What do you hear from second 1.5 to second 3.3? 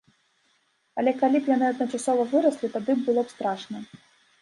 яны адначасова выраслі, тады б было